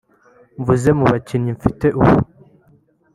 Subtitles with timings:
[0.59, 2.13] Mvuze ku bakinnyi mfite ubu